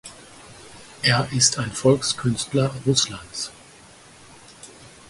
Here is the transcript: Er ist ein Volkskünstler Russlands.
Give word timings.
Er 1.03 1.27
ist 1.31 1.59
ein 1.59 1.71
Volkskünstler 1.71 2.73
Russlands. 2.87 3.51